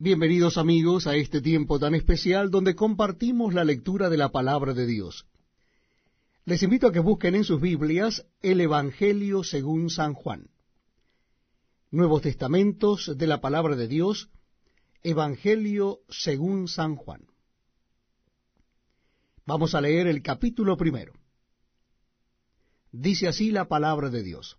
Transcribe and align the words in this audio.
Bienvenidos 0.00 0.58
amigos 0.58 1.08
a 1.08 1.16
este 1.16 1.40
tiempo 1.40 1.80
tan 1.80 1.92
especial 1.96 2.52
donde 2.52 2.76
compartimos 2.76 3.52
la 3.52 3.64
lectura 3.64 4.08
de 4.08 4.16
la 4.16 4.28
palabra 4.28 4.72
de 4.72 4.86
Dios. 4.86 5.26
Les 6.44 6.62
invito 6.62 6.86
a 6.86 6.92
que 6.92 7.00
busquen 7.00 7.34
en 7.34 7.42
sus 7.42 7.60
Biblias 7.60 8.24
el 8.40 8.60
Evangelio 8.60 9.42
según 9.42 9.90
San 9.90 10.14
Juan. 10.14 10.50
Nuevos 11.90 12.22
Testamentos 12.22 13.18
de 13.18 13.26
la 13.26 13.40
palabra 13.40 13.74
de 13.74 13.88
Dios, 13.88 14.30
Evangelio 15.02 15.98
según 16.08 16.68
San 16.68 16.94
Juan. 16.94 17.26
Vamos 19.46 19.74
a 19.74 19.80
leer 19.80 20.06
el 20.06 20.22
capítulo 20.22 20.76
primero. 20.76 21.14
Dice 22.92 23.26
así 23.26 23.50
la 23.50 23.66
palabra 23.66 24.10
de 24.10 24.22
Dios. 24.22 24.58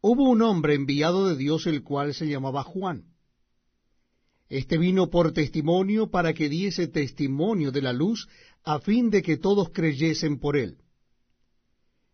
Hubo 0.00 0.30
un 0.30 0.42
hombre 0.42 0.74
enviado 0.74 1.28
de 1.28 1.36
Dios 1.36 1.66
el 1.66 1.82
cual 1.82 2.14
se 2.14 2.28
llamaba 2.28 2.62
Juan. 2.62 3.14
Este 4.48 4.78
vino 4.78 5.10
por 5.10 5.32
testimonio 5.32 6.08
para 6.10 6.34
que 6.34 6.48
diese 6.48 6.86
testimonio 6.86 7.72
de 7.72 7.82
la 7.82 7.92
luz, 7.92 8.28
a 8.62 8.78
fin 8.78 9.10
de 9.10 9.22
que 9.22 9.36
todos 9.36 9.70
creyesen 9.70 10.38
por 10.38 10.56
él. 10.56 10.78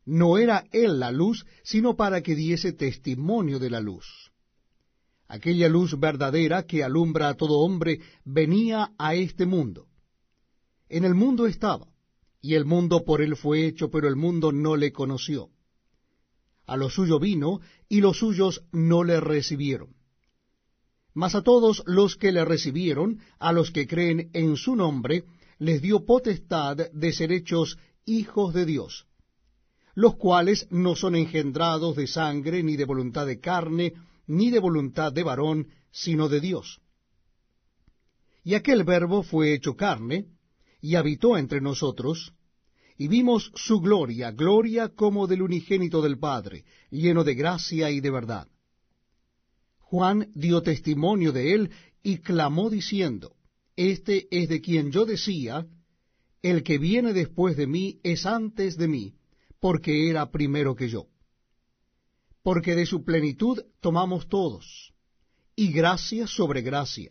No 0.07 0.39
era 0.39 0.65
él 0.73 0.99
la 0.99 1.13
luz, 1.13 1.45
sino 1.63 1.95
para 1.95 2.23
que 2.23 2.35
diese 2.35 2.73
testimonio 2.73 3.59
de 3.59 3.71
la 3.71 3.81
luz. 3.81 4.33
Aquella 5.29 5.69
luz 5.69 5.99
verdadera 5.99 6.65
que 6.65 6.85
alumbra 6.85 7.29
a 7.29 7.35
todo 7.35 7.59
hombre 7.59 8.01
venía 8.25 8.93
a 8.99 9.15
este 9.15 9.45
mundo. 9.45 9.89
En 10.89 11.05
el 11.05 11.15
mundo 11.15 11.47
estaba, 11.47 11.87
y 12.41 12.55
el 12.55 12.65
mundo 12.65 13.05
por 13.05 13.21
él 13.21 13.37
fue 13.37 13.67
hecho, 13.67 13.91
pero 13.91 14.09
el 14.09 14.17
mundo 14.17 14.53
no 14.53 14.75
le 14.75 14.91
conoció 14.91 15.54
a 16.67 16.77
lo 16.77 16.91
suyo 16.91 17.19
vino, 17.19 17.61
y 17.89 18.01
los 18.01 18.19
suyos 18.19 18.63
no 18.73 19.05
le 19.05 19.21
recibieron. 19.21 19.95
Mas 21.15 21.35
a 21.35 21.43
todos 21.43 21.83
los 21.87 22.17
que 22.17 22.33
le 22.33 22.45
recibieron, 22.45 23.21
a 23.39 23.53
los 23.53 23.71
que 23.71 23.87
creen 23.87 24.31
en 24.33 24.57
su 24.57 24.75
nombre, 24.75 25.25
les 25.59 25.81
dio 25.81 26.05
potestad 26.05 26.77
de 26.77 27.13
ser 27.13 27.31
hechos 27.33 27.79
hijos 28.05 28.53
de 28.53 28.67
Dios, 28.67 29.07
los 29.95 30.17
cuales 30.17 30.67
no 30.71 30.97
son 30.97 31.15
engendrados 31.15 31.95
de 31.97 32.07
sangre, 32.07 32.63
ni 32.63 32.77
de 32.77 32.85
voluntad 32.85 33.27
de 33.27 33.39
carne, 33.39 33.95
ni 34.27 34.51
de 34.51 34.59
voluntad 34.59 35.13
de 35.13 35.23
varón, 35.23 35.69
sino 35.93 36.29
de 36.29 36.41
Dios. 36.41 36.81
Y 38.43 38.55
aquel 38.55 38.85
verbo 38.85 39.23
fue 39.23 39.55
hecho 39.55 39.77
carne, 39.77 40.27
y 40.81 40.97
habitó 40.97 41.39
entre 41.39 41.61
nosotros, 41.61 42.35
y 42.97 43.09
vimos 43.09 43.51
su 43.55 43.81
gloria, 43.81 44.31
gloria 44.31 44.89
como 44.89 45.27
del 45.27 45.43
unigénito 45.43 46.01
del 46.01 46.19
Padre, 46.19 46.65
lleno 46.91 47.25
de 47.25 47.35
gracia 47.35 47.91
y 47.91 48.01
de 48.01 48.11
verdad. 48.11 48.49
Juan 49.79 50.31
dio 50.35 50.63
testimonio 50.63 51.33
de 51.33 51.55
él 51.55 51.71
y 52.03 52.19
clamó 52.19 52.71
diciendo, 52.71 53.37
Este 53.77 54.29
es 54.31 54.49
de 54.49 54.61
quien 54.61 54.93
yo 54.93 55.05
decía, 55.05 55.67
el 56.43 56.63
que 56.63 56.79
viene 56.79 57.13
después 57.13 57.57
de 57.57 57.67
mí 57.67 58.01
es 58.03 58.27
antes 58.27 58.77
de 58.77 58.87
mí, 58.87 59.15
porque 59.61 60.11
era 60.11 60.31
primero 60.31 60.77
que 60.77 60.89
yo. 60.89 61.07
Porque 62.43 62.75
de 62.75 62.87
su 62.87 63.03
plenitud 63.03 63.63
tomamos 63.81 64.29
todos, 64.29 64.93
y 65.57 65.73
gracia 65.73 66.27
sobre 66.27 66.63
gracia. 66.63 67.11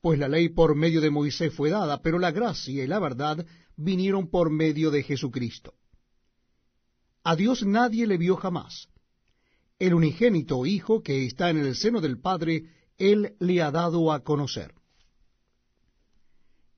Pues 0.00 0.18
la 0.18 0.28
ley 0.28 0.48
por 0.48 0.76
medio 0.76 1.00
de 1.00 1.10
Moisés 1.10 1.52
fue 1.52 1.70
dada, 1.70 2.02
pero 2.02 2.18
la 2.18 2.30
gracia 2.30 2.84
y 2.84 2.86
la 2.86 2.98
verdad 2.98 3.46
vinieron 3.80 4.28
por 4.28 4.50
medio 4.50 4.90
de 4.90 5.02
Jesucristo. 5.02 5.74
A 7.24 7.34
Dios 7.34 7.64
nadie 7.64 8.06
le 8.06 8.18
vio 8.18 8.36
jamás. 8.36 8.88
El 9.78 9.94
unigénito 9.94 10.66
Hijo 10.66 11.02
que 11.02 11.26
está 11.26 11.48
en 11.50 11.58
el 11.58 11.74
seno 11.74 12.00
del 12.00 12.20
Padre, 12.20 12.64
Él 12.98 13.34
le 13.40 13.62
ha 13.62 13.70
dado 13.70 14.12
a 14.12 14.20
conocer. 14.20 14.74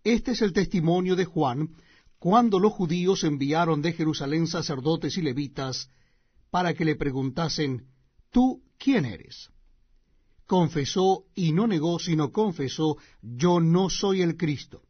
Este 0.05 0.33
es 0.33 0.43
el 0.43 0.53
testimonio 0.53 1.17
de 1.17 1.25
Juan 1.25 1.71
cuando 2.19 2.61
los 2.61 2.73
judíos 2.73 3.25
enviaron 3.25 3.83
de 3.83 3.93
Jerusalén 3.93 4.47
sacerdotes 4.47 5.17
y 5.17 5.23
levitas 5.23 5.91
para 6.51 6.75
que 6.75 6.85
le 6.85 6.95
preguntasen, 6.95 7.87
¿tú 8.31 8.63
quién 8.79 9.05
eres? 9.05 9.51
Confesó 10.47 11.25
y 11.35 11.53
no 11.53 11.67
negó, 11.67 11.99
sino 11.99 12.31
confesó, 12.31 12.97
yo 13.23 13.59
no 13.59 13.91
soy 13.91 14.23
el 14.23 14.37
Cristo. 14.37 14.83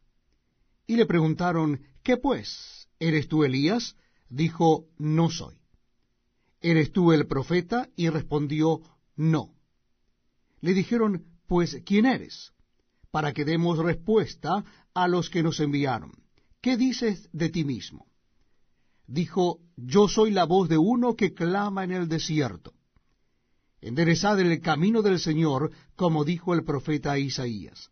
Y 0.86 0.96
le 0.96 1.06
preguntaron, 1.06 1.80
¿Qué 2.02 2.16
pues? 2.16 2.88
¿Eres 2.98 3.28
tú 3.28 3.44
Elías? 3.44 3.96
Dijo, 4.28 4.88
no 4.98 5.30
soy. 5.30 5.56
¿Eres 6.60 6.92
tú 6.92 7.12
el 7.12 7.26
profeta? 7.26 7.88
Y 7.96 8.08
respondió, 8.08 8.80
no. 9.16 9.54
Le 10.60 10.74
dijeron, 10.74 11.26
pues, 11.46 11.80
¿quién 11.84 12.06
eres? 12.06 12.52
Para 13.10 13.32
que 13.32 13.44
demos 13.44 13.78
respuesta 13.78 14.64
a 14.94 15.08
los 15.08 15.30
que 15.30 15.42
nos 15.42 15.60
enviaron. 15.60 16.12
¿Qué 16.60 16.76
dices 16.76 17.28
de 17.32 17.50
ti 17.50 17.64
mismo? 17.64 18.06
Dijo, 19.06 19.60
yo 19.76 20.08
soy 20.08 20.30
la 20.30 20.44
voz 20.44 20.68
de 20.68 20.78
uno 20.78 21.14
que 21.14 21.34
clama 21.34 21.84
en 21.84 21.92
el 21.92 22.08
desierto. 22.08 22.72
Enderezad 23.80 24.40
el 24.40 24.60
camino 24.60 25.02
del 25.02 25.18
Señor, 25.18 25.72
como 25.96 26.24
dijo 26.24 26.54
el 26.54 26.64
profeta 26.64 27.18
Isaías. 27.18 27.91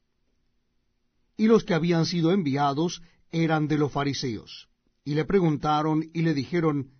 Y 1.37 1.47
los 1.47 1.65
que 1.65 1.75
habían 1.75 2.07
sido 2.07 2.33
enviados 2.33 3.03
eran 3.31 3.69
de 3.69 3.79
los 3.79 3.93
fariseos. 3.93 4.69
Y 5.05 5.15
le 5.15 5.25
preguntaron 5.25 6.11
y 6.13 6.23
le 6.23 6.35
dijeron, 6.35 6.91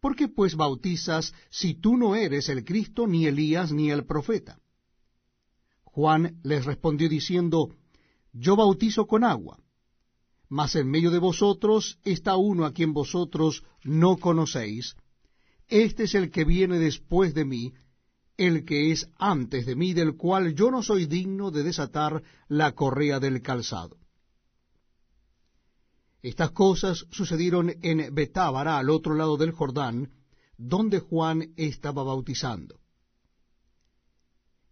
¿Por 0.00 0.14
qué 0.14 0.28
pues 0.28 0.54
bautizas 0.54 1.34
si 1.50 1.74
tú 1.74 1.96
no 1.96 2.14
eres 2.14 2.48
el 2.48 2.64
Cristo, 2.64 3.06
ni 3.06 3.26
Elías, 3.26 3.72
ni 3.72 3.90
el 3.90 4.04
profeta? 4.04 4.60
Juan 5.84 6.38
les 6.44 6.64
respondió 6.64 7.08
diciendo, 7.08 7.74
Yo 8.32 8.54
bautizo 8.54 9.06
con 9.06 9.24
agua, 9.24 9.58
mas 10.48 10.76
en 10.76 10.88
medio 10.88 11.10
de 11.10 11.18
vosotros 11.18 11.98
está 12.04 12.36
uno 12.36 12.64
a 12.64 12.72
quien 12.72 12.92
vosotros 12.92 13.64
no 13.82 14.16
conocéis. 14.16 14.94
Este 15.66 16.04
es 16.04 16.14
el 16.14 16.30
que 16.30 16.44
viene 16.44 16.78
después 16.78 17.34
de 17.34 17.44
mí, 17.44 17.74
el 18.38 18.64
que 18.64 18.92
es 18.92 19.10
antes 19.18 19.66
de 19.66 19.74
mí, 19.74 19.92
del 19.92 20.16
cual 20.16 20.54
yo 20.54 20.70
no 20.70 20.82
soy 20.82 21.06
digno 21.06 21.50
de 21.50 21.64
desatar 21.64 22.22
la 22.46 22.72
correa 22.72 23.18
del 23.20 23.42
calzado. 23.42 23.98
Estas 26.22 26.52
cosas 26.52 27.04
sucedieron 27.10 27.74
en 27.82 28.14
Betábara, 28.14 28.78
al 28.78 28.90
otro 28.90 29.14
lado 29.14 29.36
del 29.36 29.50
Jordán, 29.50 30.12
donde 30.56 31.00
Juan 31.00 31.52
estaba 31.56 32.04
bautizando. 32.04 32.80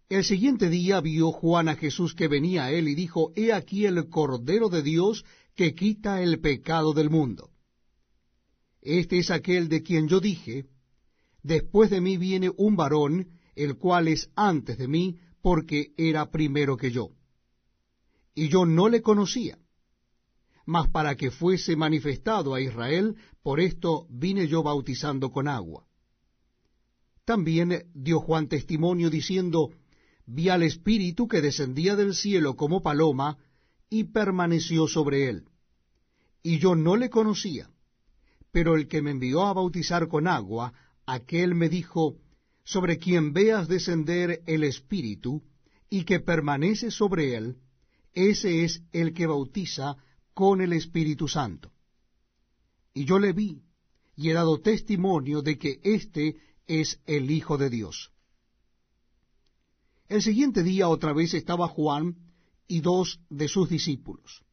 El 0.09 0.23
siguiente 0.23 0.69
día 0.69 1.01
vio 1.01 1.33
Juan 1.33 1.67
a 1.67 1.75
Jesús 1.75 2.15
que 2.15 2.29
venía 2.29 2.65
a 2.65 2.71
él 2.71 2.87
y 2.87 2.95
dijo, 2.95 3.33
He 3.35 3.51
aquí 3.51 3.85
el 3.85 4.07
Cordero 4.07 4.69
de 4.69 4.81
Dios 4.81 5.25
que 5.55 5.75
quita 5.75 6.21
el 6.21 6.39
pecado 6.39 6.93
del 6.93 7.09
mundo. 7.09 7.51
Este 8.81 9.17
es 9.17 9.29
aquel 9.29 9.67
de 9.67 9.83
quien 9.83 10.07
yo 10.07 10.21
dije, 10.21 10.67
Después 11.43 11.89
de 11.89 12.01
mí 12.01 12.17
viene 12.17 12.51
un 12.55 12.75
varón, 12.75 13.36
el 13.57 13.77
cual 13.77 14.07
es 14.07 14.29
antes 14.35 14.77
de 14.77 14.87
mí, 14.87 15.17
porque 15.41 15.93
era 15.97 16.31
primero 16.31 16.77
que 16.77 16.91
yo. 16.91 17.09
Y 18.33 18.49
yo 18.49 18.65
no 18.65 18.87
le 18.87 19.01
conocía 19.01 19.57
mas 20.67 20.89
para 20.89 21.15
que 21.15 21.31
fuese 21.31 21.77
manifestado 21.77 22.53
a 22.53 22.59
Israel, 22.59 23.15
por 23.41 23.61
esto 23.61 24.05
vine 24.09 24.49
yo 24.49 24.63
bautizando 24.63 25.31
con 25.31 25.47
agua. 25.47 25.85
También 27.23 27.89
dio 27.93 28.19
Juan 28.19 28.49
testimonio 28.49 29.09
diciendo, 29.09 29.71
vi 30.25 30.49
al 30.49 30.63
Espíritu 30.63 31.29
que 31.29 31.41
descendía 31.41 31.95
del 31.95 32.13
cielo 32.13 32.57
como 32.57 32.83
paloma, 32.83 33.37
y 33.89 34.03
permaneció 34.03 34.89
sobre 34.89 35.29
él. 35.29 35.45
Y 36.43 36.59
yo 36.59 36.75
no 36.75 36.97
le 36.97 37.09
conocía, 37.09 37.69
pero 38.51 38.75
el 38.75 38.89
que 38.89 39.01
me 39.01 39.11
envió 39.11 39.45
a 39.45 39.53
bautizar 39.53 40.09
con 40.09 40.27
agua, 40.27 40.73
aquel 41.05 41.55
me 41.55 41.69
dijo, 41.69 42.17
sobre 42.67 42.97
quien 42.97 43.31
veas 43.31 43.69
descender 43.69 44.43
el 44.45 44.65
Espíritu, 44.65 45.41
y 45.89 46.03
que 46.03 46.19
permanece 46.19 46.91
sobre 46.91 47.37
él, 47.37 47.55
ese 48.13 48.65
es 48.65 48.83
el 48.91 49.13
que 49.13 49.25
bautiza 49.25 49.95
con 50.33 50.59
el 50.59 50.73
Espíritu 50.73 51.29
Santo. 51.29 51.71
Y 52.93 53.05
yo 53.05 53.19
le 53.19 53.31
vi, 53.31 53.61
y 54.17 54.29
he 54.29 54.33
dado 54.33 54.59
testimonio 54.59 55.41
de 55.41 55.57
que 55.57 55.79
éste 55.81 56.35
es 56.67 56.99
el 57.05 57.31
Hijo 57.31 57.57
de 57.57 57.69
Dios. 57.69 58.11
El 60.09 60.21
siguiente 60.21 60.61
día 60.61 60.89
otra 60.89 61.13
vez 61.13 61.33
estaba 61.35 61.69
Juan 61.69 62.17
y 62.67 62.81
dos 62.81 63.21
de 63.29 63.47
sus 63.47 63.69
discípulos. 63.69 64.43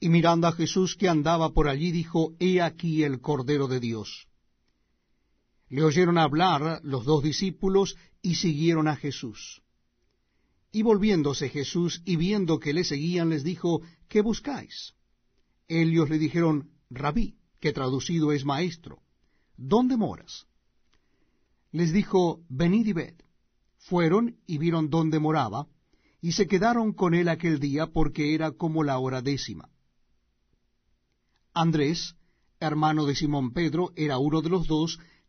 Y 0.00 0.08
mirando 0.08 0.46
a 0.46 0.52
Jesús 0.52 0.96
que 0.96 1.10
andaba 1.10 1.52
por 1.52 1.68
allí, 1.68 1.92
dijo, 1.92 2.32
He 2.38 2.62
aquí 2.62 3.02
el 3.04 3.20
Cordero 3.20 3.68
de 3.68 3.80
Dios. 3.80 4.28
Le 5.72 5.82
oyeron 5.82 6.18
hablar 6.18 6.82
los 6.84 7.06
dos 7.06 7.22
discípulos 7.22 7.96
y 8.20 8.34
siguieron 8.34 8.88
a 8.88 8.94
Jesús. 8.94 9.62
Y 10.70 10.82
volviéndose 10.82 11.48
Jesús 11.48 12.02
y 12.04 12.16
viendo 12.16 12.58
que 12.58 12.74
le 12.74 12.84
seguían, 12.84 13.30
les 13.30 13.42
dijo, 13.42 13.80
¿qué 14.06 14.20
buscáis? 14.20 14.92
Ellos 15.68 16.10
le 16.10 16.18
dijeron, 16.18 16.72
Rabí, 16.90 17.38
que 17.58 17.72
traducido 17.72 18.32
es 18.32 18.44
maestro, 18.44 19.00
¿dónde 19.56 19.96
moras? 19.96 20.46
Les 21.70 21.90
dijo, 21.90 22.44
venid 22.50 22.88
y 22.88 22.92
ved. 22.92 23.14
Fueron 23.78 24.36
y 24.46 24.58
vieron 24.58 24.90
dónde 24.90 25.20
moraba, 25.20 25.68
y 26.20 26.32
se 26.32 26.46
quedaron 26.46 26.92
con 26.92 27.14
él 27.14 27.30
aquel 27.30 27.60
día 27.60 27.86
porque 27.86 28.34
era 28.34 28.50
como 28.50 28.84
la 28.84 28.98
hora 28.98 29.22
décima. 29.22 29.70
Andrés, 31.54 32.14
hermano 32.60 33.06
de 33.06 33.14
Simón 33.16 33.54
Pedro, 33.54 33.92
era 33.96 34.18
uno 34.18 34.42
de 34.42 34.50
los 34.50 34.66
dos 34.66 34.98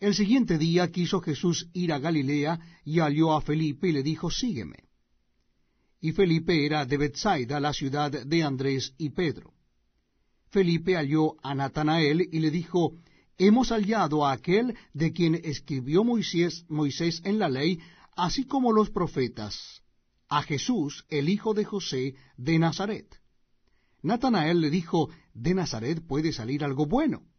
El 0.00 0.14
siguiente 0.14 0.56
día 0.56 0.90
quiso 0.90 1.20
Jesús 1.20 1.68
ir 1.74 1.92
a 1.92 1.98
Galilea 1.98 2.58
y 2.86 3.00
halló 3.00 3.34
a 3.34 3.42
Felipe 3.42 3.88
y 3.88 3.92
le 3.92 4.02
dijo, 4.02 4.30
Sígueme. 4.30 4.88
Y 6.00 6.12
Felipe 6.12 6.64
era 6.64 6.86
de 6.86 6.96
Bethsaida, 6.96 7.60
la 7.60 7.74
ciudad 7.74 8.10
de 8.10 8.42
Andrés 8.42 8.94
y 8.96 9.10
Pedro. 9.10 9.52
Felipe 10.48 10.96
halló 10.96 11.36
a 11.42 11.54
Natanael 11.54 12.26
y 12.32 12.38
le 12.38 12.50
dijo, 12.50 12.94
Hemos 13.36 13.68
hallado 13.68 14.26
a 14.26 14.32
aquel 14.32 14.74
de 14.94 15.12
quien 15.12 15.34
escribió 15.34 16.02
Moisés, 16.02 16.64
Moisés 16.70 17.20
en 17.24 17.38
la 17.38 17.50
ley, 17.50 17.78
así 18.16 18.46
como 18.46 18.72
los 18.72 18.88
profetas, 18.88 19.82
a 20.30 20.42
Jesús, 20.42 21.04
el 21.10 21.28
hijo 21.28 21.52
de 21.52 21.64
José, 21.64 22.14
de 22.38 22.58
Nazaret. 22.58 23.20
Natanael 24.02 24.62
le 24.62 24.70
dijo, 24.70 25.10
de 25.34 25.54
Nazaret 25.54 26.00
puede 26.06 26.32
salir 26.32 26.64
algo 26.64 26.86
bueno. 26.86 27.29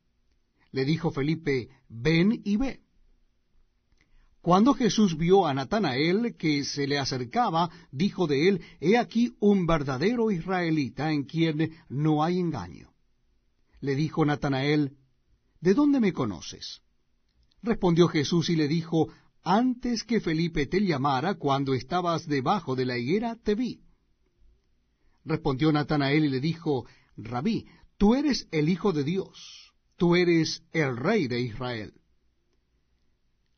Le 0.72 0.86
dijo 0.86 1.12
Felipe, 1.12 1.70
ven 1.90 2.42
y 2.44 2.58
ve. 2.58 2.82
Cuando 4.42 4.74
Jesús 4.74 5.18
vio 5.18 5.46
a 5.46 5.54
Natanael 5.54 6.36
que 6.36 6.64
se 6.64 6.88
le 6.88 6.98
acercaba, 6.98 7.70
dijo 7.92 8.26
de 8.26 8.50
él, 8.50 8.62
He 8.80 8.98
aquí 8.98 9.36
un 9.40 9.68
verdadero 9.68 10.32
israelita 10.32 11.12
en 11.12 11.26
quien 11.26 11.72
no 11.90 12.24
hay 12.24 12.40
engaño. 12.40 12.90
Le 13.82 13.96
dijo 13.96 14.26
Natanael, 14.26 14.98
¿De 15.60 15.76
dónde 15.76 16.00
me 16.00 16.12
conoces? 16.12 16.82
Respondió 17.62 18.08
Jesús 18.08 18.50
y 18.50 18.56
le 18.56 18.68
dijo, 18.68 19.10
antes 19.44 20.04
que 20.04 20.20
Felipe 20.20 20.68
te 20.68 20.80
llamara, 20.82 21.36
cuando 21.36 21.74
estabas 21.74 22.28
debajo 22.28 22.76
de 22.76 22.86
la 22.86 22.98
higuera, 22.98 23.36
te 23.36 23.56
vi. 23.56 23.82
Respondió 25.26 25.72
Natanael 25.72 26.26
y 26.26 26.30
le 26.30 26.40
dijo, 26.40 26.86
Rabí, 27.16 27.68
tú 27.98 28.16
eres 28.16 28.48
el 28.52 28.70
Hijo 28.70 28.92
de 28.92 29.04
Dios, 29.04 29.61
tú 30.02 30.16
eres 30.16 30.64
el 30.72 30.98
Rey 30.98 31.28
de 31.28 31.42
Israel. 31.42 31.94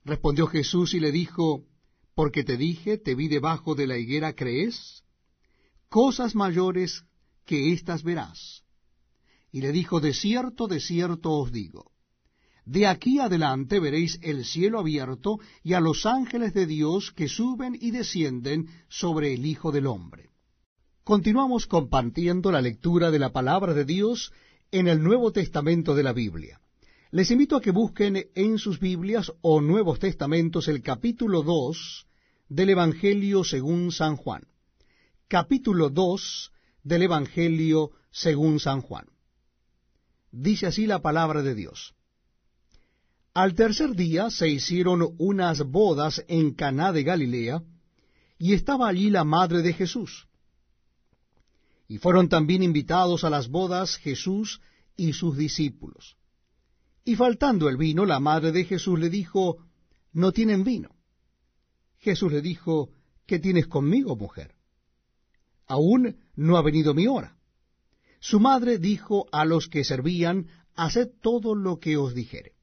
Respondió 0.04 0.46
Jesús 0.48 0.94
y 0.94 1.00
le 1.00 1.14
dijo, 1.14 1.64
porque 2.16 2.44
te 2.44 2.58
dije, 2.58 2.98
te 2.98 3.16
vi 3.16 3.30
debajo 3.30 3.76
de 3.76 3.88
la 3.88 3.98
higuera, 3.98 4.34
¿crees? 4.34 5.06
Cosas 5.88 6.36
mayores 6.36 7.06
que 7.46 7.72
éstas 7.72 8.04
verás. 8.04 8.66
Y 9.54 9.62
le 9.62 9.72
dijo, 9.72 10.02
de 10.02 10.14
cierto, 10.14 10.68
de 10.68 10.82
cierto 10.82 11.32
os 11.32 11.50
digo, 11.54 11.94
de 12.66 12.88
aquí 12.88 13.20
adelante 13.20 13.80
veréis 13.80 14.20
el 14.22 14.44
cielo 14.44 14.80
abierto 14.80 15.40
y 15.64 15.76
a 15.76 15.80
los 15.80 16.06
ángeles 16.06 16.54
de 16.54 16.66
Dios 16.66 17.14
que 17.14 17.30
suben 17.30 17.78
y 17.80 17.92
descienden 17.92 18.68
sobre 18.90 19.34
el 19.34 19.46
Hijo 19.46 19.72
del 19.72 19.88
Hombre. 19.88 20.32
Continuamos 21.06 21.68
compartiendo 21.68 22.52
la 22.52 22.62
lectura 22.62 23.12
de 23.12 23.20
la 23.20 23.32
palabra 23.32 23.74
de 23.74 23.86
Dios 23.86 24.34
en 24.74 24.88
el 24.88 25.04
Nuevo 25.04 25.32
Testamento 25.32 25.94
de 25.94 26.02
la 26.02 26.14
Biblia. 26.14 26.60
Les 27.12 27.30
invito 27.30 27.56
a 27.56 27.62
que 27.62 27.70
busquen 27.70 28.26
en 28.34 28.58
sus 28.58 28.80
Biblias 28.80 29.32
o 29.42 29.62
Nuevos 29.62 30.00
Testamentos 30.00 30.68
el 30.68 30.82
capítulo 30.82 31.44
2 31.44 32.08
del 32.50 32.72
Evangelio 32.72 33.44
según 33.44 33.92
San 33.92 34.16
Juan. 34.16 34.48
Capítulo 35.28 35.92
2 35.92 36.52
del 36.82 37.04
Evangelio 37.04 37.92
según 38.10 38.60
San 38.60 38.82
Juan. 38.82 39.06
Dice 40.32 40.66
así 40.66 40.88
la 40.88 41.04
palabra 41.04 41.44
de 41.44 41.54
Dios. 41.54 41.94
Al 43.36 43.54
tercer 43.54 43.96
día 43.96 44.32
se 44.32 44.50
hicieron 44.50 45.14
unas 45.20 45.62
bodas 45.62 46.26
en 46.28 46.56
Caná 46.56 46.92
de 46.92 47.04
Galilea, 47.04 47.62
y 48.40 48.54
estaba 48.54 48.88
allí 48.88 49.12
la 49.12 49.24
madre 49.24 49.62
de 49.62 49.74
Jesús. 49.74 50.28
Y 51.88 51.98
fueron 51.98 52.30
también 52.30 52.64
invitados 52.64 53.24
a 53.24 53.30
las 53.30 53.50
bodas 53.50 53.98
Jesús 53.98 54.62
y 54.96 55.14
sus 55.14 55.38
discípulos. 55.38 56.18
Y 57.06 57.16
faltando 57.16 57.68
el 57.70 57.78
vino, 57.78 58.06
la 58.06 58.20
madre 58.20 58.52
de 58.52 58.64
Jesús 58.66 59.00
le 59.00 59.10
dijo, 59.10 59.58
No 60.14 60.32
tienen 60.32 60.64
vino. 60.64 60.90
Jesús 62.04 62.32
le 62.32 62.42
dijo, 62.42 62.90
¿qué 63.26 63.40
tienes 63.40 63.68
conmigo, 63.68 64.16
mujer? 64.16 64.56
Aún 65.68 66.18
no 66.36 66.58
ha 66.58 66.62
venido 66.62 66.94
mi 66.94 67.08
hora. 67.08 67.38
Su 68.20 68.40
madre 68.40 68.78
dijo 68.78 69.26
a 69.32 69.46
los 69.46 69.68
que 69.68 69.84
servían, 69.84 70.48
Haced 70.76 71.12
todo 71.22 71.56
lo 71.56 71.80
que 71.80 71.98
os 71.98 72.14
dijere. 72.14 72.54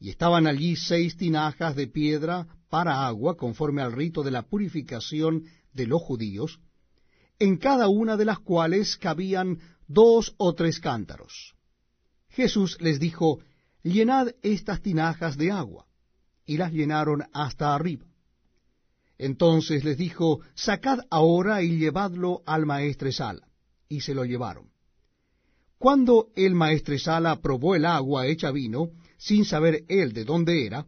Y 0.00 0.10
estaban 0.10 0.46
allí 0.46 0.76
seis 0.76 1.16
tinajas 1.16 1.76
de 1.76 1.86
piedra 1.86 2.46
para 2.68 3.06
agua, 3.06 3.36
conforme 3.36 3.82
al 3.82 3.92
rito 3.92 4.22
de 4.22 4.30
la 4.30 4.42
purificación 4.42 5.44
de 5.72 5.86
los 5.86 6.02
judíos, 6.02 6.60
en 7.38 7.56
cada 7.56 7.88
una 7.88 8.16
de 8.16 8.24
las 8.24 8.38
cuales 8.38 8.96
cabían 8.96 9.58
dos 9.86 10.34
o 10.38 10.54
tres 10.54 10.80
cántaros. 10.80 11.54
Jesús 12.28 12.78
les 12.80 12.98
dijo, 12.98 13.40
llenad 13.82 14.28
estas 14.42 14.80
tinajas 14.80 15.36
de 15.36 15.50
agua, 15.50 15.86
y 16.46 16.56
las 16.56 16.72
llenaron 16.72 17.24
hasta 17.32 17.74
arriba. 17.74 18.06
Entonces 19.18 19.84
les 19.84 19.96
dijo, 19.96 20.40
sacad 20.54 21.00
ahora 21.10 21.62
y 21.62 21.78
llevadlo 21.78 22.42
al 22.46 22.66
maestresala, 22.66 23.46
y 23.88 24.00
se 24.00 24.14
lo 24.14 24.24
llevaron. 24.24 24.70
Cuando 25.78 26.28
el 26.34 26.54
maestresala 26.54 27.40
probó 27.40 27.74
el 27.74 27.84
agua 27.84 28.26
hecha 28.26 28.50
vino, 28.50 28.90
sin 29.18 29.44
saber 29.44 29.84
él 29.88 30.12
de 30.12 30.24
dónde 30.24 30.66
era, 30.66 30.86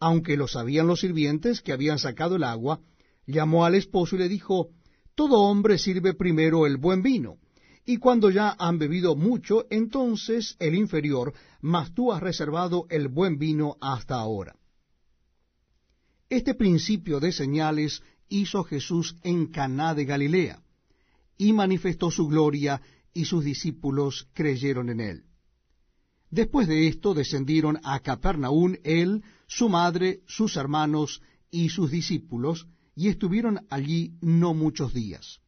aunque 0.00 0.36
lo 0.36 0.46
sabían 0.46 0.86
los 0.86 1.00
sirvientes 1.00 1.60
que 1.60 1.72
habían 1.72 1.98
sacado 1.98 2.36
el 2.36 2.44
agua, 2.44 2.80
llamó 3.26 3.64
al 3.64 3.74
esposo 3.74 4.16
y 4.16 4.20
le 4.20 4.28
dijo, 4.28 4.70
Todo 5.18 5.40
hombre 5.40 5.78
sirve 5.78 6.14
primero 6.14 6.64
el 6.64 6.76
buen 6.76 7.02
vino, 7.02 7.38
y 7.84 7.96
cuando 7.96 8.30
ya 8.30 8.54
han 8.56 8.78
bebido 8.78 9.16
mucho, 9.16 9.66
entonces 9.68 10.54
el 10.60 10.76
inferior, 10.76 11.34
mas 11.60 11.92
tú 11.92 12.12
has 12.12 12.22
reservado 12.22 12.86
el 12.88 13.08
buen 13.08 13.36
vino 13.36 13.76
hasta 13.80 14.14
ahora. 14.14 14.54
Este 16.28 16.54
principio 16.54 17.18
de 17.18 17.32
señales 17.32 18.00
hizo 18.28 18.62
Jesús 18.62 19.16
en 19.24 19.48
Caná 19.48 19.92
de 19.92 20.04
Galilea, 20.04 20.62
y 21.36 21.52
manifestó 21.52 22.12
su 22.12 22.28
gloria, 22.28 22.80
y 23.12 23.24
sus 23.24 23.42
discípulos 23.42 24.28
creyeron 24.34 24.88
en 24.88 25.00
él. 25.00 25.24
Después 26.30 26.68
de 26.68 26.86
esto 26.86 27.12
descendieron 27.12 27.80
a 27.82 27.98
Capernaum 27.98 28.76
él, 28.84 29.24
su 29.48 29.68
madre, 29.68 30.20
sus 30.28 30.56
hermanos 30.56 31.20
y 31.50 31.70
sus 31.70 31.90
discípulos, 31.90 32.68
y 32.98 33.06
estuvieron 33.06 33.64
allí 33.70 34.18
no 34.20 34.54
muchos 34.54 34.92
días. 34.92 35.38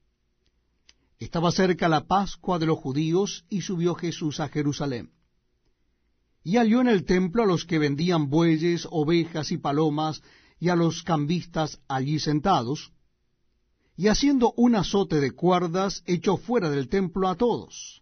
Estaba 1.18 1.50
cerca 1.50 1.88
la 1.88 2.06
Pascua 2.06 2.60
de 2.60 2.66
los 2.66 2.78
judíos, 2.78 3.44
y 3.50 3.62
subió 3.62 3.96
Jesús 3.96 4.38
a 4.38 4.48
Jerusalén. 4.48 5.10
Y 6.44 6.58
halló 6.58 6.80
en 6.80 6.86
el 6.86 7.04
templo 7.04 7.42
a 7.42 7.46
los 7.46 7.64
que 7.64 7.80
vendían 7.80 8.30
bueyes, 8.30 8.86
ovejas 8.88 9.50
y 9.50 9.58
palomas, 9.58 10.22
y 10.60 10.68
a 10.68 10.76
los 10.76 11.02
cambistas 11.02 11.80
allí 11.88 12.20
sentados, 12.20 12.92
y 13.96 14.06
haciendo 14.06 14.52
un 14.56 14.76
azote 14.76 15.18
de 15.18 15.32
cuerdas, 15.32 16.04
echó 16.06 16.36
fuera 16.36 16.70
del 16.70 16.88
templo 16.88 17.26
a 17.28 17.34
todos 17.34 18.00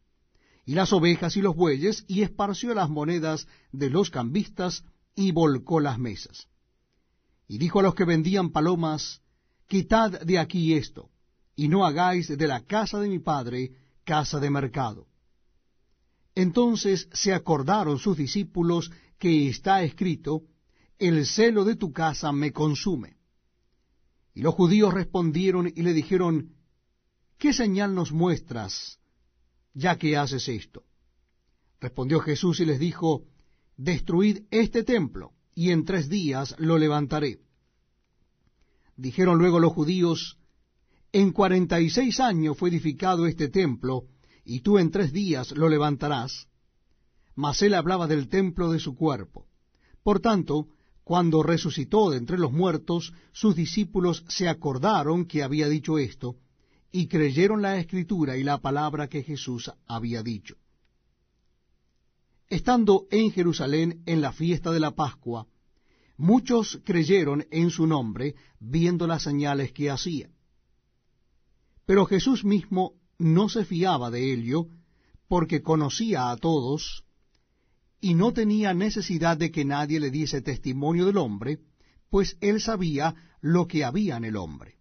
y 0.66 0.74
las 0.74 0.92
ovejas 0.92 1.34
y 1.38 1.40
los 1.40 1.56
bueyes, 1.56 2.04
y 2.06 2.20
esparció 2.20 2.74
las 2.74 2.90
monedas 2.90 3.48
de 3.72 3.88
los 3.88 4.10
cambistas, 4.10 4.84
y 5.14 5.32
volcó 5.32 5.80
las 5.80 5.98
mesas. 5.98 6.48
Y 7.48 7.56
dijo 7.56 7.80
a 7.80 7.84
los 7.84 7.94
que 7.94 8.04
vendían 8.04 8.50
palomas, 8.50 9.22
Quitad 9.68 10.22
de 10.22 10.38
aquí 10.38 10.74
esto, 10.74 11.10
y 11.54 11.68
no 11.68 11.84
hagáis 11.84 12.28
de 12.28 12.48
la 12.48 12.64
casa 12.64 12.98
de 12.98 13.08
mi 13.08 13.18
padre 13.18 13.72
casa 14.04 14.40
de 14.40 14.48
mercado. 14.48 15.06
Entonces 16.34 17.08
se 17.12 17.34
acordaron 17.34 17.98
sus 17.98 18.16
discípulos 18.16 18.90
que 19.18 19.48
está 19.48 19.82
escrito, 19.82 20.44
el 20.98 21.26
celo 21.26 21.64
de 21.66 21.76
tu 21.76 21.92
casa 21.92 22.32
me 22.32 22.50
consume. 22.52 23.18
Y 24.34 24.40
los 24.40 24.54
judíos 24.54 24.94
respondieron 24.94 25.66
y 25.66 25.82
le 25.82 25.92
dijeron, 25.92 26.54
¿qué 27.36 27.52
señal 27.52 27.94
nos 27.94 28.10
muestras, 28.10 28.98
ya 29.74 29.98
que 29.98 30.16
haces 30.16 30.48
esto? 30.48 30.84
Respondió 31.78 32.20
Jesús 32.20 32.60
y 32.60 32.64
les 32.64 32.78
dijo, 32.78 33.24
Destruid 33.76 34.44
este 34.50 34.82
templo, 34.82 35.32
y 35.54 35.72
en 35.72 35.84
tres 35.84 36.08
días 36.08 36.54
lo 36.58 36.78
levantaré. 36.78 37.40
Dijeron 38.98 39.38
luego 39.38 39.60
los 39.60 39.72
judíos, 39.72 40.38
En 41.12 41.30
cuarenta 41.30 41.80
y 41.80 41.88
seis 41.88 42.18
años 42.18 42.58
fue 42.58 42.68
edificado 42.68 43.26
este 43.26 43.48
templo, 43.48 44.06
y 44.44 44.60
tú 44.60 44.76
en 44.78 44.90
tres 44.90 45.12
días 45.12 45.52
lo 45.52 45.68
levantarás. 45.68 46.48
Mas 47.36 47.62
él 47.62 47.74
hablaba 47.74 48.08
del 48.08 48.28
templo 48.28 48.72
de 48.72 48.80
su 48.80 48.96
cuerpo. 48.96 49.46
Por 50.02 50.18
tanto, 50.18 50.66
cuando 51.04 51.44
resucitó 51.44 52.10
de 52.10 52.18
entre 52.18 52.38
los 52.38 52.50
muertos, 52.50 53.12
sus 53.32 53.54
discípulos 53.54 54.24
se 54.28 54.48
acordaron 54.48 55.26
que 55.26 55.44
había 55.44 55.68
dicho 55.68 55.96
esto, 55.98 56.34
y 56.90 57.06
creyeron 57.06 57.62
la 57.62 57.78
escritura 57.78 58.36
y 58.36 58.42
la 58.42 58.58
palabra 58.58 59.08
que 59.08 59.22
Jesús 59.22 59.70
había 59.86 60.24
dicho. 60.24 60.56
Estando 62.48 63.06
en 63.12 63.30
Jerusalén 63.30 64.02
en 64.06 64.20
la 64.22 64.32
fiesta 64.32 64.72
de 64.72 64.80
la 64.80 64.96
Pascua, 64.96 65.46
muchos 66.18 66.80
creyeron 66.84 67.46
en 67.50 67.70
su 67.70 67.86
nombre, 67.86 68.34
viendo 68.60 69.06
las 69.06 69.22
señales 69.22 69.72
que 69.72 69.88
hacía. 69.88 70.28
Pero 71.86 72.04
Jesús 72.04 72.44
mismo 72.44 72.92
no 73.18 73.48
se 73.48 73.64
fiaba 73.64 74.10
de 74.10 74.34
ello, 74.34 74.66
porque 75.28 75.62
conocía 75.62 76.30
a 76.30 76.36
todos, 76.36 77.04
y 78.00 78.14
no 78.14 78.32
tenía 78.32 78.74
necesidad 78.74 79.36
de 79.36 79.50
que 79.50 79.64
nadie 79.64 80.00
le 80.00 80.10
diese 80.10 80.42
testimonio 80.42 81.06
del 81.06 81.16
hombre, 81.16 81.60
pues 82.10 82.36
él 82.40 82.60
sabía 82.60 83.14
lo 83.40 83.66
que 83.66 83.84
había 83.84 84.16
en 84.16 84.24
el 84.24 84.36
hombre. 84.36 84.77